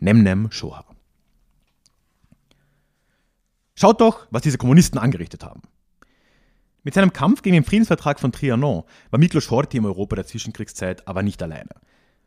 [0.00, 0.84] Nem nem Shoha.
[3.74, 5.62] Schaut doch, was diese Kommunisten angerichtet haben.
[6.82, 11.06] Mit seinem Kampf gegen den Friedensvertrag von Trianon war Miklos Horthy im Europa der Zwischenkriegszeit
[11.06, 11.70] aber nicht alleine.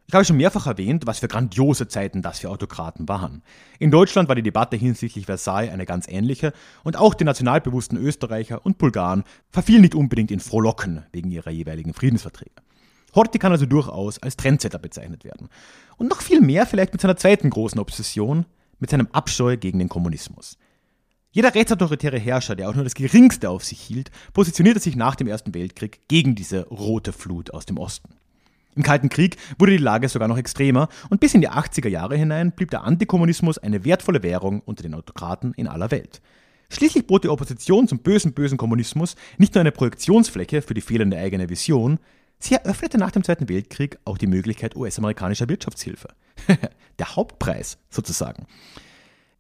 [0.08, 3.44] Ich habe schon mehrfach erwähnt, was für grandiose Zeiten das für Autokraten waren.
[3.80, 8.66] In Deutschland war die Debatte hinsichtlich Versailles eine ganz ähnliche und auch die nationalbewussten Österreicher
[8.66, 12.52] und Bulgaren verfielen nicht unbedingt in Frohlocken wegen ihrer jeweiligen Friedensverträge.
[13.16, 15.50] Horthy kann also durchaus als Trendsetter bezeichnet werden.
[15.98, 18.46] Und noch viel mehr vielleicht mit seiner zweiten großen Obsession,
[18.80, 20.58] mit seinem Abscheu gegen den Kommunismus.
[21.34, 25.28] Jeder rechtsautoritäre Herrscher, der auch nur das Geringste auf sich hielt, positionierte sich nach dem
[25.28, 28.16] Ersten Weltkrieg gegen diese rote Flut aus dem Osten.
[28.76, 32.18] Im Kalten Krieg wurde die Lage sogar noch extremer und bis in die 80er Jahre
[32.18, 36.22] hinein blieb der Antikommunismus eine wertvolle Währung unter den Autokraten in aller Welt.
[36.70, 41.18] Schließlich bot die Opposition zum bösen, bösen Kommunismus nicht nur eine Projektionsfläche für die fehlende
[41.18, 42.00] eigene Vision,
[42.42, 46.10] Sie eröffnete nach dem Zweiten Weltkrieg auch die Möglichkeit US-amerikanischer Wirtschaftshilfe.
[47.00, 48.48] der Hauptpreis sozusagen.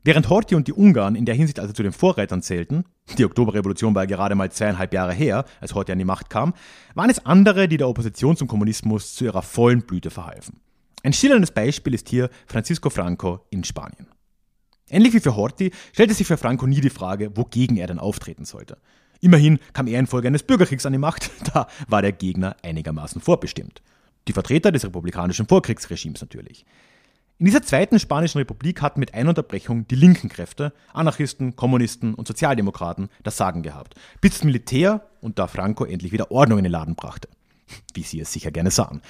[0.03, 2.85] Während Horthy und die Ungarn in der Hinsicht also zu den Vorreitern zählten,
[3.17, 6.53] die Oktoberrevolution war gerade mal zweieinhalb Jahre her, als Horthy an die Macht kam,
[6.95, 10.59] waren es andere, die der Opposition zum Kommunismus zu ihrer vollen Blüte verhalfen.
[11.03, 14.07] Ein schillerndes Beispiel ist hier Francisco Franco in Spanien.
[14.89, 18.45] Ähnlich wie für Horthy stellte sich für Franco nie die Frage, wogegen er denn auftreten
[18.45, 18.77] sollte.
[19.21, 23.81] Immerhin kam er infolge eines Bürgerkriegs an die Macht, da war der Gegner einigermaßen vorbestimmt.
[24.27, 26.65] Die Vertreter des republikanischen Vorkriegsregimes natürlich.
[27.37, 32.27] In dieser zweiten spanischen Republik hatten mit einer Unterbrechung die linken Kräfte, Anarchisten, Kommunisten und
[32.27, 36.71] Sozialdemokraten das Sagen gehabt, bis das Militär und da Franco endlich wieder Ordnung in den
[36.71, 37.29] Laden brachte.
[37.95, 39.01] Wie sie es sicher gerne sahen.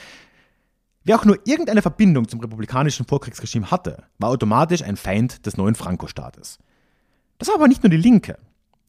[1.04, 5.76] Wer auch nur irgendeine Verbindung zum republikanischen Vorkriegsregime hatte, war automatisch ein Feind des neuen
[5.76, 6.60] Franco-Staates.
[7.38, 8.38] Das war aber nicht nur die Linke.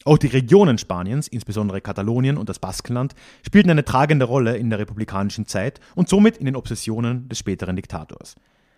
[0.04, 3.14] Auch die Regionen Spaniens, insbesondere Katalonien und das Baskenland,
[3.46, 7.76] spielten eine tragende Rolle in der republikanischen Zeit und somit in den Obsessionen des späteren
[7.76, 8.34] Diktators.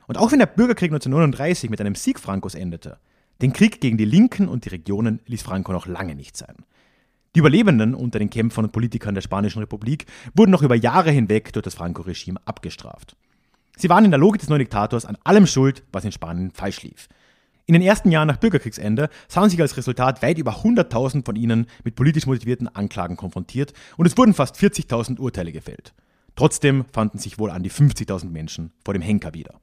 [0.06, 2.98] Und auch wenn der Bürgerkrieg 1939 mit einem Sieg Francos endete,
[3.40, 6.56] den Krieg gegen die Linken und die Regionen ließ Franco noch lange nicht sein.
[7.34, 11.52] Die Überlebenden unter den Kämpfern und Politikern der Spanischen Republik wurden noch über Jahre hinweg
[11.52, 13.16] durch das Franco-Regime abgestraft.
[13.76, 16.82] Sie waren in der Logik des neuen Diktators an allem schuld, was in Spanien falsch
[16.82, 17.08] lief.
[17.66, 21.66] In den ersten Jahren nach Bürgerkriegsende sahen sich als Resultat weit über 100.000 von ihnen
[21.82, 25.94] mit politisch motivierten Anklagen konfrontiert und es wurden fast 40.000 Urteile gefällt.
[26.36, 29.60] Trotzdem fanden sich wohl an die 50.000 Menschen vor dem Henker wieder.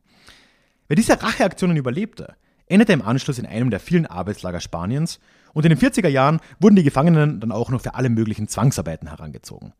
[0.87, 2.35] Wer diese Racheaktionen überlebte,
[2.65, 5.19] endete im Anschluss in einem der vielen Arbeitslager Spaniens
[5.53, 9.09] und in den 40er Jahren wurden die Gefangenen dann auch noch für alle möglichen Zwangsarbeiten
[9.09, 9.73] herangezogen.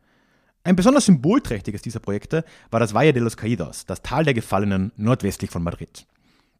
[0.63, 4.91] Ein besonders symbolträchtiges dieser Projekte war das Valle de los Caídos, das Tal der Gefallenen
[4.95, 6.05] nordwestlich von Madrid.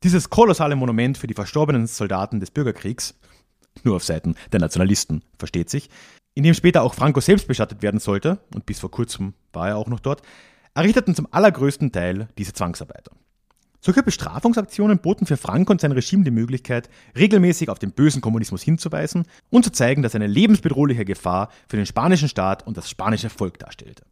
[0.04, 3.14] Dieses kolossale Monument für die verstorbenen Soldaten des Bürgerkriegs,
[3.84, 5.92] nur auf Seiten der Nationalisten, versteht sich,
[6.34, 9.78] in dem später auch Franco selbst bestattet werden sollte, und bis vor kurzem war er
[9.78, 10.24] auch noch dort,
[10.74, 13.12] errichteten zum allergrößten Teil diese Zwangsarbeiter.
[13.80, 18.64] Solche Bestrafungsaktionen boten für Franco und sein Regime die Möglichkeit, regelmäßig auf den bösen Kommunismus
[18.64, 22.90] hinzuweisen und zu zeigen, dass er eine lebensbedrohliche Gefahr für den spanischen Staat und das
[22.90, 24.04] spanische Volk darstellte.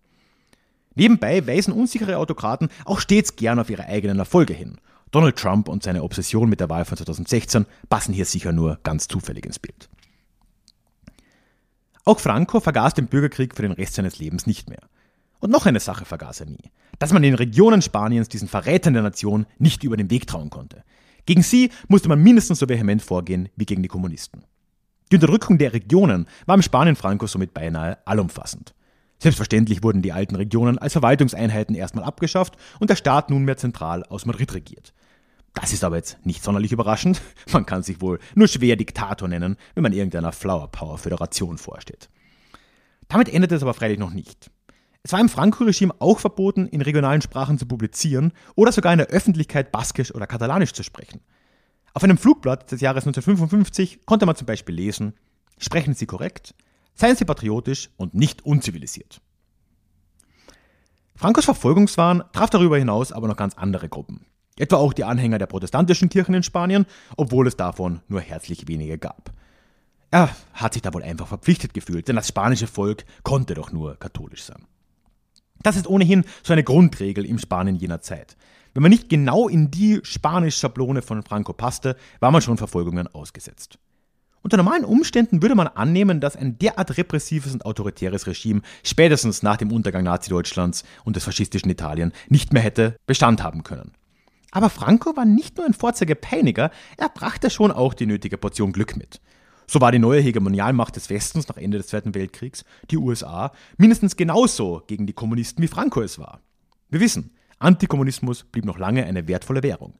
[0.94, 4.78] Nebenbei weisen unsichere Autokraten auch stets gern auf ihre eigenen Erfolge hin.
[5.12, 9.08] Donald Trump und seine Obsession mit der Wahl von 2016 passen hier sicher nur ganz
[9.08, 9.90] zufällig ins Bild.
[12.06, 14.82] Auch Franco vergaß den Bürgerkrieg für den Rest seines Lebens nicht mehr.
[15.40, 19.04] Und noch eine Sache vergaß er nie, dass man den Regionen Spaniens diesen Verrätern der
[19.04, 20.84] Nation nicht über den Weg trauen konnte.
[21.26, 24.44] Gegen sie musste man mindestens so vehement vorgehen wie gegen die Kommunisten.
[25.12, 28.76] Die Unterdrückung der Regionen war im Spanien Francos somit beinahe allumfassend.
[29.20, 34.26] Selbstverständlich wurden die alten Regionen als Verwaltungseinheiten erstmal abgeschafft und der Staat nunmehr zentral aus
[34.26, 34.94] Madrid regiert.
[35.54, 37.22] Das ist aber jetzt nicht sonderlich überraschend.
[37.52, 42.10] Man kann sich wohl nur schwer Diktator nennen, wenn man irgendeiner Flower Power Föderation vorsteht.
[43.08, 44.52] Damit endet es aber freilich noch nicht.
[45.02, 49.08] Es war im Franco-Regime auch verboten, in regionalen Sprachen zu publizieren oder sogar in der
[49.08, 51.22] Öffentlichkeit Baskisch oder Katalanisch zu sprechen.
[51.94, 55.14] Auf einem Flugblatt des Jahres 1955 konnte man zum Beispiel lesen,
[55.58, 56.54] sprechen Sie korrekt,
[56.94, 59.22] seien Sie patriotisch und nicht unzivilisiert.
[61.16, 64.26] Francos Verfolgungswahn traf darüber hinaus aber noch ganz andere Gruppen.
[64.60, 66.86] Etwa auch die Anhänger der protestantischen Kirchen in Spanien,
[67.18, 69.32] obwohl es davon nur herzlich wenige gab.
[70.12, 73.96] Er hat sich da wohl einfach verpflichtet gefühlt, denn das spanische Volk konnte doch nur
[73.96, 74.66] katholisch sein.
[75.64, 78.36] Das ist ohnehin so eine Grundregel im Spanien jener Zeit.
[78.74, 83.80] Wenn man nicht genau in die Spanisch-Schablone von Franco passte, war man schon Verfolgungen ausgesetzt.
[84.42, 89.58] Unter normalen Umständen würde man annehmen, dass ein derart repressives und autoritäres Regime spätestens nach
[89.58, 93.92] dem Untergang Nazi-Deutschlands und des faschistischen Italien nicht mehr hätte Bestand haben können.
[94.52, 98.98] Aber Franco war nicht nur ein Vorzeigepeiniger, er brachte schon auch die nötige Portion Glück
[98.98, 99.22] mit.
[99.68, 104.16] So war die neue Hegemonialmacht des Westens nach Ende des Zweiten Weltkriegs, die USA, mindestens
[104.16, 106.42] genauso gegen die Kommunisten wie Franco es war.
[106.90, 109.94] Wir wissen, Antikommunismus blieb noch lange eine wertvolle Währung.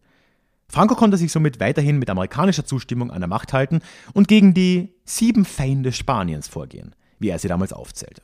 [0.68, 3.82] Franco konnte sich somit weiterhin mit amerikanischer Zustimmung an der Macht halten
[4.14, 8.24] und gegen die sieben Feinde Spaniens vorgehen, wie er sie damals aufzählte.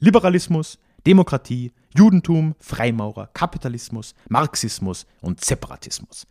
[0.00, 6.26] Liberalismus, Demokratie, Judentum, Freimaurer, Kapitalismus, Marxismus und Separatismus.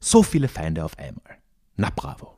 [0.00, 1.38] So viele Feinde auf einmal.
[1.76, 2.36] Na bravo.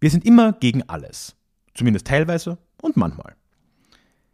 [0.00, 1.36] Wir sind immer gegen alles.
[1.74, 3.36] Zumindest teilweise und manchmal.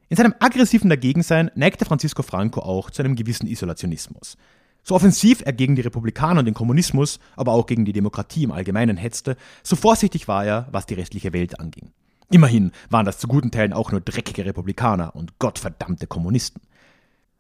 [0.09, 4.37] In seinem aggressiven Dagegensein neigte Francisco Franco auch zu einem gewissen Isolationismus.
[4.85, 8.53] So offensiv er gegen die Republikaner und den Kommunismus, aber auch gegen die Demokratie im
[8.53, 11.91] Allgemeinen hetzte, so vorsichtig war er, was die restliche Welt anging.
[12.31, 16.63] Immerhin waren das zu guten Teilen auch nur dreckige Republikaner und gottverdammte Kommunisten.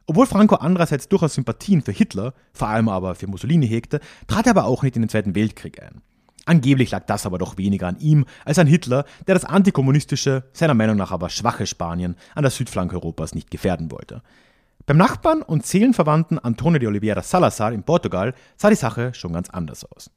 [0.07, 4.51] Obwohl Franco andererseits durchaus Sympathien für Hitler, vor allem aber für Mussolini hegte, trat er
[4.51, 6.01] aber auch nicht in den Zweiten Weltkrieg ein.
[6.44, 10.75] Angeblich lag das aber doch weniger an ihm als an Hitler, der das antikommunistische, seiner
[10.75, 14.22] Meinung nach aber schwache Spanien an der Südflanke Europas nicht gefährden wollte.
[14.87, 19.51] Beim Nachbarn und Seelenverwandten Antonio de Oliveira Salazar in Portugal sah die Sache schon ganz
[19.51, 20.12] anders aus.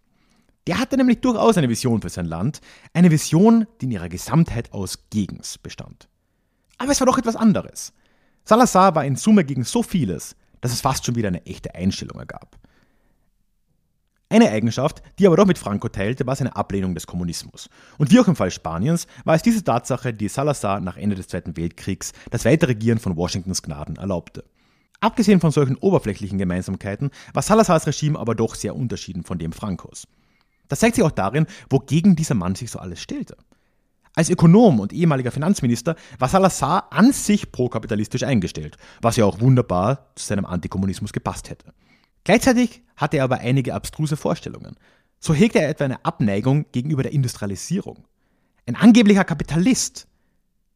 [0.70, 2.62] Der hatte nämlich durchaus eine Vision für sein Land,
[2.94, 6.10] eine Vision, die in ihrer Gesamtheit aus Gegens bestand.
[6.78, 7.92] Aber es war doch etwas anderes.
[8.44, 12.20] Salazar war in Summe gegen so vieles, dass es fast schon wieder eine echte Einstellung
[12.20, 12.56] ergab.
[14.30, 17.68] Eine Eigenschaft, die er aber doch mit Franco teilte, war seine Ablehnung des Kommunismus.
[17.98, 21.30] Und wie auch im Fall Spaniens war es diese Tatsache, die Salazar nach Ende des
[21.30, 24.44] Zweiten Weltkriegs das Weiterregieren von Washingtons Gnaden erlaubte.
[25.00, 30.06] Abgesehen von solchen oberflächlichen Gemeinsamkeiten war Salazars Regime aber doch sehr unterschieden von dem Francos.
[30.70, 33.36] Das zeigt sich auch darin, wogegen dieser Mann sich so alles stellte.
[34.16, 40.12] Als Ökonom und ehemaliger Finanzminister war Salazar an sich prokapitalistisch eingestellt, was ja auch wunderbar
[40.16, 41.74] zu seinem Antikommunismus gepasst hätte.
[42.24, 44.76] Gleichzeitig hatte er aber einige abstruse Vorstellungen.
[45.20, 48.06] So hegte er etwa eine Abneigung gegenüber der Industrialisierung.
[48.66, 50.08] Ein angeblicher Kapitalist.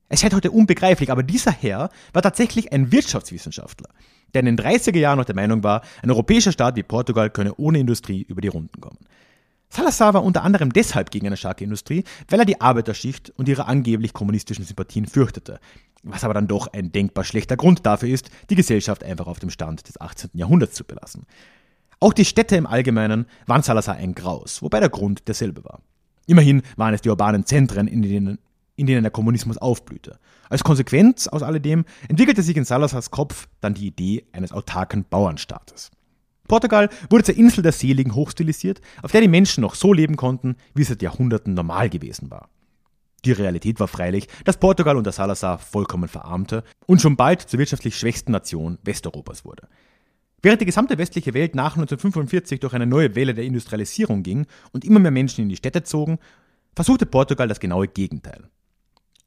[0.10, 3.90] Es scheint heute unbegreiflich, aber dieser Herr war tatsächlich ein Wirtschaftswissenschaftler,
[4.34, 7.56] der in den 30er Jahren noch der Meinung war, ein europäischer Staat wie Portugal könne
[7.56, 9.00] ohne Industrie über die Runden kommen.
[9.74, 13.66] Salazar war unter anderem deshalb gegen eine starke Industrie, weil er die Arbeiterschicht und ihre
[13.66, 15.60] angeblich kommunistischen Sympathien fürchtete.
[16.04, 19.50] Was aber dann doch ein denkbar schlechter Grund dafür ist, die Gesellschaft einfach auf dem
[19.50, 20.30] Stand des 18.
[20.36, 21.26] Jahrhunderts zu belassen.
[22.00, 25.82] Auch die Städte im Allgemeinen waren Salazar ein Graus, wobei der Grund derselbe war.
[26.28, 28.38] Immerhin waren es die urbanen Zentren, in denen,
[28.76, 30.20] in denen der Kommunismus aufblühte.
[30.50, 35.90] Als Konsequenz aus alledem entwickelte sich in Salazars Kopf dann die Idee eines autarken Bauernstaates.
[36.48, 40.56] Portugal wurde zur Insel der Seligen hochstilisiert, auf der die Menschen noch so leben konnten,
[40.74, 42.50] wie es seit Jahrhunderten normal gewesen war.
[43.26, 47.98] Die Realität war freilich, dass Portugal unter Salazar vollkommen verarmte und schon bald zur wirtschaftlich
[47.98, 49.68] schwächsten Nation Westeuropas wurde.
[50.42, 54.84] Während die gesamte westliche Welt nach 1945 durch eine neue Welle der Industrialisierung ging und
[54.84, 56.20] immer mehr Menschen in die Städte zogen,
[56.76, 58.50] versuchte Portugal das genaue Gegenteil.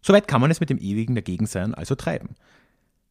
[0.02, 2.35] Soweit kann man es mit dem ewigen Dagegensein also treiben.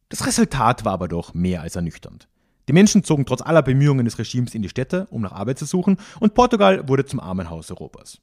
[0.08, 2.28] Das Resultat war aber doch mehr als ernüchternd.
[2.68, 5.64] Die Menschen zogen trotz aller Bemühungen des Regimes in die Städte, um nach Arbeit zu
[5.66, 8.18] suchen, und Portugal wurde zum Armenhaus Europas.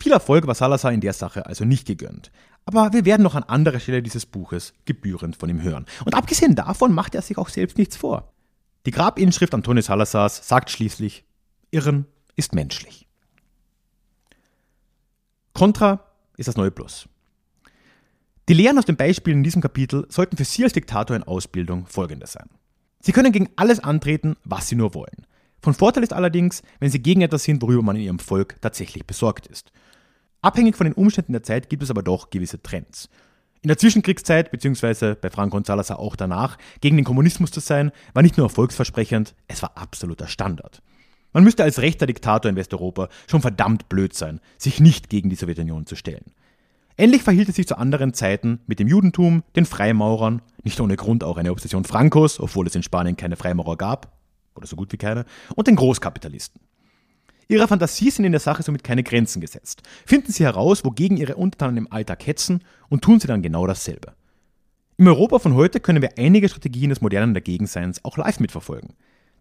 [0.00, 2.30] Viel Erfolg war Salazar in der Sache also nicht gegönnt.
[2.66, 5.86] Aber wir werden noch an anderer Stelle dieses Buches gebührend von ihm hören.
[6.04, 8.32] Und abgesehen davon macht er sich auch selbst nichts vor.
[8.86, 11.24] Die Grabinschrift Antonio Salazars sagt schließlich,
[11.70, 13.06] Irren ist menschlich.
[15.52, 16.04] Contra
[16.36, 17.08] ist das neue Plus.
[18.48, 21.86] Die Lehren aus den Beispielen in diesem Kapitel sollten für Sie als Diktator in Ausbildung
[21.86, 22.50] folgende sein.
[23.04, 25.26] Sie können gegen alles antreten, was Sie nur wollen.
[25.60, 29.06] Von Vorteil ist allerdings, wenn Sie gegen etwas sind, worüber man in Ihrem Volk tatsächlich
[29.06, 29.72] besorgt ist.
[30.40, 33.10] Abhängig von den Umständen der Zeit gibt es aber doch gewisse Trends.
[33.60, 37.92] In der Zwischenkriegszeit, beziehungsweise bei Franco und Salazar auch danach, gegen den Kommunismus zu sein,
[38.14, 40.80] war nicht nur erfolgsversprechend, es war absoluter Standard.
[41.34, 45.36] Man müsste als rechter Diktator in Westeuropa schon verdammt blöd sein, sich nicht gegen die
[45.36, 46.32] Sowjetunion zu stellen.
[46.96, 51.24] Ähnlich verhielt es sich zu anderen Zeiten mit dem Judentum, den Freimaurern, nicht ohne Grund
[51.24, 54.12] auch eine Obsession Francos, obwohl es in Spanien keine Freimaurer gab,
[54.54, 55.24] oder so gut wie keine,
[55.56, 56.60] und den Großkapitalisten.
[57.48, 59.82] Ihrer Fantasie sind in der Sache somit keine Grenzen gesetzt.
[60.06, 64.14] Finden Sie heraus, wogegen Ihre Untertanen im Alltag hetzen und tun Sie dann genau dasselbe.
[64.96, 68.94] Im Europa von heute können wir einige Strategien des modernen Dagegenseins auch live mitverfolgen.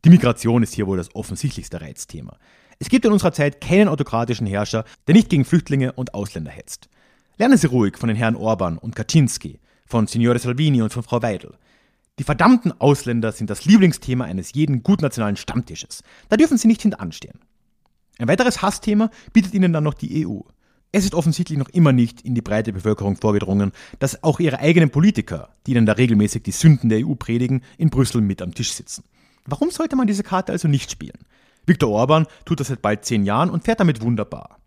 [0.03, 2.37] Die Migration ist hier wohl das offensichtlichste Reizthema.
[2.79, 6.89] Es gibt in unserer Zeit keinen autokratischen Herrscher, der nicht gegen Flüchtlinge und Ausländer hetzt.
[7.37, 11.21] Lernen Sie ruhig von den Herren Orban und Kaczynski, von Signore Salvini und von Frau
[11.23, 11.55] Weidel.
[12.19, 16.03] Die verdammten Ausländer sind das Lieblingsthema eines jeden gutnationalen Stammtisches.
[16.29, 17.39] Da dürfen Sie nicht hintanstehen.
[18.19, 20.41] Ein weiteres Hassthema bietet Ihnen dann noch die EU.
[20.91, 24.91] Es ist offensichtlich noch immer nicht in die breite Bevölkerung vorgedrungen, dass auch Ihre eigenen
[24.91, 28.73] Politiker, die Ihnen da regelmäßig die Sünden der EU predigen, in Brüssel mit am Tisch
[28.73, 29.05] sitzen.
[29.47, 31.25] Warum sollte man diese Karte also nicht spielen?
[31.65, 34.59] Viktor Orban tut das seit bald zehn Jahren und fährt damit wunderbar.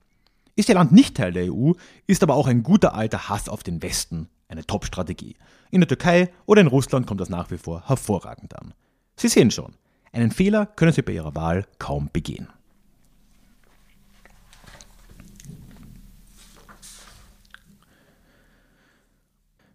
[0.58, 1.72] Ist Ihr Land nicht Teil der EU,
[2.06, 5.36] ist aber auch ein guter alter Hass auf den Westen eine Top-Strategie.
[5.70, 8.72] In der Türkei oder in Russland kommt das nach wie vor hervorragend an.
[9.16, 9.74] Sie sehen schon,
[10.12, 12.48] einen Fehler können Sie bei Ihrer Wahl kaum begehen.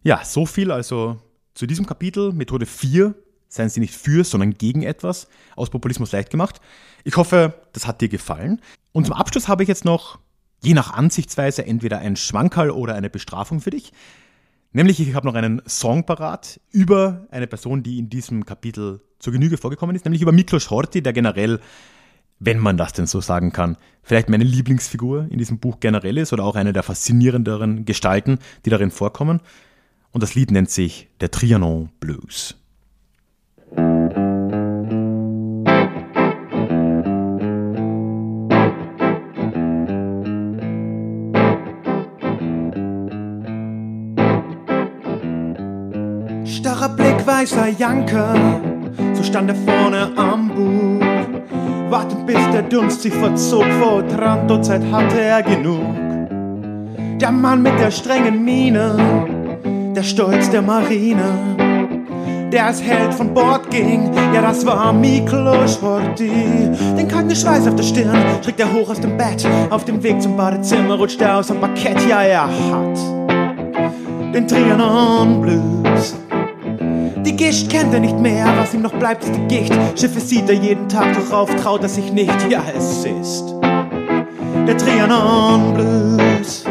[0.01, 1.21] Ja, so viel also
[1.53, 2.33] zu diesem Kapitel.
[2.33, 3.13] Methode 4.
[3.49, 5.27] Seien Sie nicht für, sondern gegen etwas.
[5.55, 6.59] Aus Populismus leicht gemacht.
[7.03, 8.61] Ich hoffe, das hat dir gefallen.
[8.93, 10.17] Und zum Abschluss habe ich jetzt noch
[10.61, 13.91] je nach Ansichtsweise entweder ein Schwankerl oder eine Bestrafung für dich.
[14.73, 19.33] Nämlich, ich habe noch einen Song parat über eine Person, die in diesem Kapitel zur
[19.33, 21.59] Genüge vorgekommen ist, nämlich über Miklos Horthy, der generell,
[22.39, 26.31] wenn man das denn so sagen kann, vielleicht meine Lieblingsfigur in diesem Buch generell ist
[26.31, 29.41] oder auch eine der faszinierenderen Gestalten, die darin vorkommen.
[30.11, 32.55] Und das Lied nennt sich Der Trianon Blues.
[46.63, 48.35] Ein Blick weißer Janker,
[49.13, 51.91] so stand er vorne am Bug.
[51.91, 55.81] Warten bis der Dunst sich verzog, vor Trantozeit hatte er genug.
[57.19, 58.95] Der Mann mit der strengen Miene,
[59.95, 61.23] der Stolz der Marine,
[62.51, 66.69] der als Held von Bord ging, ja das war Miklos Horthy.
[66.95, 70.21] Den kalten Schweiß auf der Stirn trägt er hoch aus dem Bett, auf dem Weg
[70.21, 72.99] zum Badezimmer rutscht er aus dem Parkett, ja er hat
[74.33, 76.15] den Trianon Blues.
[77.25, 79.73] Die Gischt kennt er nicht mehr, was ihm noch bleibt ist die Gicht.
[79.99, 83.55] Schiffe sieht er jeden Tag, doch auf traut er sich nicht, ja es ist
[84.71, 86.63] der Trianon Blues.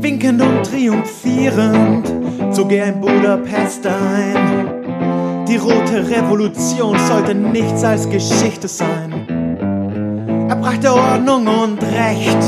[0.00, 2.12] Winkend und triumphierend
[2.54, 5.09] zog er in Budapest ein.
[5.50, 10.46] Die rote Revolution sollte nichts als Geschichte sein.
[10.48, 12.38] Er brachte Ordnung und Recht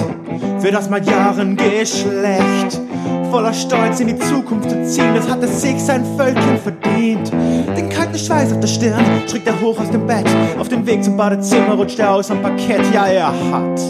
[0.60, 2.80] für das Magyarengeschlecht.
[3.28, 7.32] Voller Stolz in die Zukunft zu ziehen, das hatte sich sein Völkchen verdient.
[7.76, 10.28] Den kalten Schweiß auf der Stirn schritt er hoch aus dem Bett.
[10.60, 13.80] Auf dem Weg zum Badezimmer rutscht er aus am Parkett, ja, er hat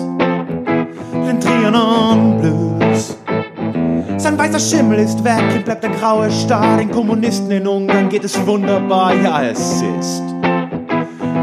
[1.12, 2.71] den Trianon Blues.
[4.22, 6.76] Sein weißer Schimmel ist weg, ihm bleibt der graue Star.
[6.76, 10.22] Den Kommunisten in Ungarn geht es wunderbar, ja, es ist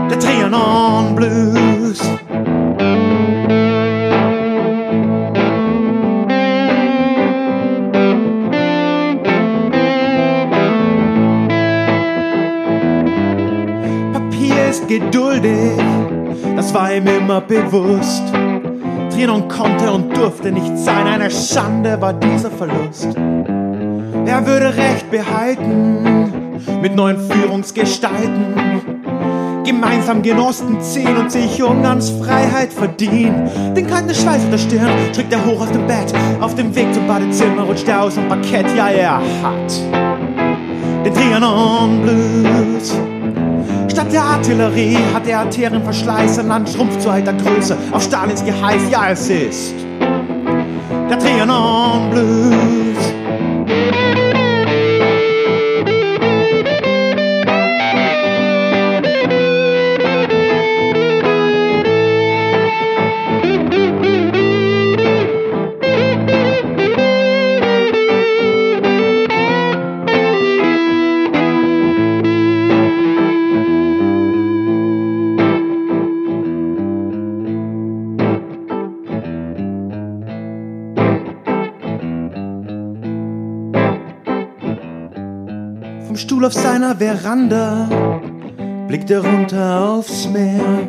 [0.10, 2.00] der Trianon Blues.
[14.14, 15.78] Papier ist geduldig,
[16.56, 18.24] das war ihm immer bewusst.
[19.20, 23.18] Trianon konnte und durfte nicht sein, eine Schande war dieser Verlust.
[24.26, 26.32] Er würde Recht behalten
[26.82, 28.56] mit neuen Führungsgestalten.
[29.66, 33.52] Gemeinsam Genossen ziehen und sich Ungarns Freiheit verdienen.
[33.76, 36.14] Den kalten Schweiß auf der Stirn trägt er hoch aus dem Bett.
[36.40, 38.74] Auf dem Weg zum Badezimmer rutscht er aus dem Parkett.
[38.74, 39.82] Ja, er hat
[41.04, 42.94] den Trianon Blues.
[44.00, 47.78] Statt der Artillerie hat der Arterienverschleiß ein Land schrumpft zu alter Größe.
[47.92, 49.74] Auf Stalins Geheiß, ja, es ist
[51.10, 52.69] der Trianon Blues.
[86.40, 87.90] Stuhl auf seiner Veranda
[88.88, 90.88] blickt er runter aufs Meer.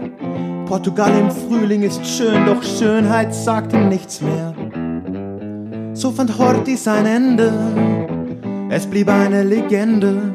[0.66, 4.54] Portugal im Frühling ist schön, doch Schönheit sagt ihm nichts mehr.
[5.92, 7.52] So fand Horthy sein Ende,
[8.70, 10.32] es blieb eine Legende.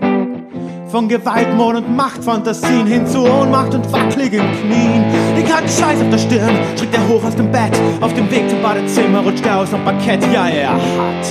[0.90, 5.06] Von Gewalt, Mord und Machtfantasien hin zu Ohnmacht und wackeligen Knien.
[5.38, 7.80] Den kalten Scheiß auf der Stirn schreckt er hoch aus dem Bett.
[8.02, 10.22] Auf dem Weg zum Badezimmer rutscht er aus dem Parkett.
[10.34, 11.26] Ja, er hat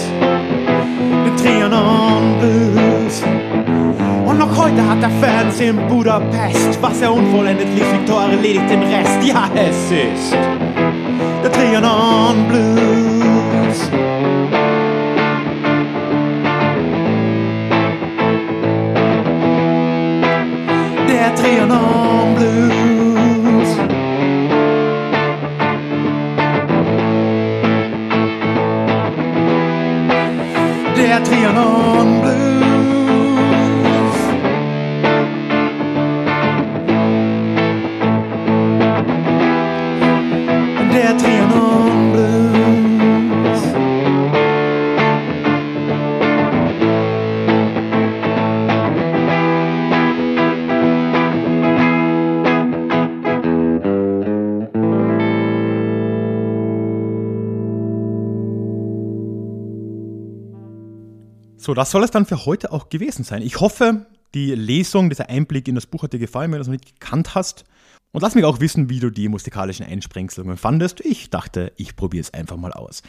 [1.26, 2.83] den Trianon Blues.
[4.34, 9.22] Und noch heute hat der Fernsehen Budapest, was er unvollendet ließ, Viktor erledigt den Rest.
[9.22, 10.32] Ja, es ist
[11.40, 13.90] der Trianon Blues.
[21.08, 23.78] Der Trianon Blues.
[30.96, 32.83] Der Trianon Blues.
[61.64, 63.40] So, das soll es dann für heute auch gewesen sein.
[63.40, 64.04] Ich hoffe,
[64.34, 67.00] die Lesung, dieser Einblick in das Buch hat dir gefallen, wenn du es noch nicht
[67.00, 67.64] gekannt hast.
[68.12, 71.00] Und lass mich auch wissen, wie du die musikalischen Einsprengselungen fandest.
[71.00, 73.02] Ich dachte, ich probiere es einfach mal aus.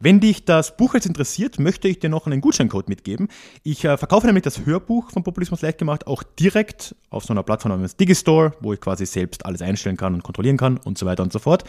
[0.00, 3.28] Wenn dich das Buch jetzt interessiert, möchte ich dir noch einen Gutscheincode mitgeben.
[3.62, 7.42] Ich äh, verkaufe nämlich das Hörbuch von Populismus leicht gemacht auch direkt auf so einer
[7.42, 11.06] Plattform namens Digistore, wo ich quasi selbst alles einstellen kann und kontrollieren kann und so
[11.06, 11.64] weiter und so fort.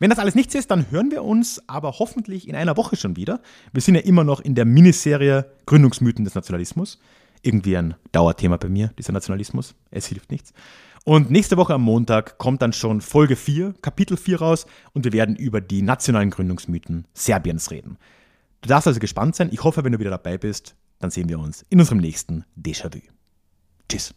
[0.00, 3.16] Wenn das alles nichts ist, dann hören wir uns aber hoffentlich in einer Woche schon
[3.16, 3.40] wieder.
[3.72, 7.00] Wir sind ja immer noch in der Miniserie Gründungsmythen des Nationalismus.
[7.42, 9.74] Irgendwie ein Dauerthema bei mir, dieser Nationalismus.
[9.90, 10.52] Es hilft nichts.
[11.04, 15.12] Und nächste Woche am Montag kommt dann schon Folge 4, Kapitel 4 raus und wir
[15.12, 17.98] werden über die nationalen Gründungsmythen Serbiens reden.
[18.60, 19.50] Du darfst also gespannt sein.
[19.52, 23.00] Ich hoffe, wenn du wieder dabei bist, dann sehen wir uns in unserem nächsten Déjà-vu.
[23.88, 24.14] Tschüss.